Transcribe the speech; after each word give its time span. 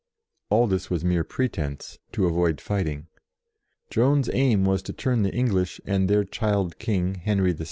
All 0.49 0.65
this 0.65 0.89
was 0.89 1.05
mere 1.05 1.23
pretence, 1.23 1.99
to 2.13 2.25
avoid 2.25 2.59
fighting. 2.59 3.05
Joan's 3.91 4.31
aim 4.33 4.65
was 4.65 4.81
to 4.81 4.93
turn 4.93 5.21
the 5.21 5.31
English 5.31 5.79
and 5.85 6.09
their 6.09 6.23
child 6.23 6.79
King, 6.79 7.13
Henry 7.13 7.53
VI. 7.53 7.59